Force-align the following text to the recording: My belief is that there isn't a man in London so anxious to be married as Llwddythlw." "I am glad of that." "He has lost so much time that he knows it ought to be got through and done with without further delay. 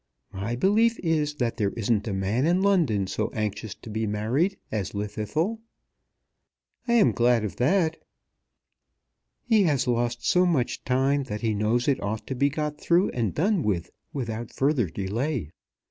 My 0.33 0.55
belief 0.55 0.97
is 1.01 1.35
that 1.35 1.57
there 1.57 1.69
isn't 1.77 2.07
a 2.07 2.11
man 2.11 2.47
in 2.47 2.63
London 2.63 3.05
so 3.05 3.29
anxious 3.35 3.75
to 3.75 3.89
be 3.91 4.07
married 4.07 4.57
as 4.71 4.93
Llwddythlw." 4.93 5.59
"I 6.87 6.93
am 6.93 7.11
glad 7.11 7.43
of 7.43 7.57
that." 7.57 7.97
"He 9.43 9.61
has 9.65 9.85
lost 9.87 10.25
so 10.25 10.47
much 10.47 10.83
time 10.85 11.25
that 11.25 11.41
he 11.41 11.53
knows 11.53 11.87
it 11.87 12.01
ought 12.01 12.25
to 12.25 12.33
be 12.35 12.49
got 12.49 12.81
through 12.81 13.09
and 13.09 13.35
done 13.35 13.61
with 13.61 13.91
without 14.11 14.51
further 14.51 14.89
delay. 14.89 15.51